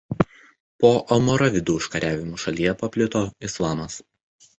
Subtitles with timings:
[0.83, 3.99] Po almoravidų užkariavimų šalyje paplito islamas.